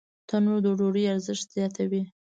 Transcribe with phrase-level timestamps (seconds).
[0.27, 2.01] تنور د ډوډۍ ارزښت زیاتوي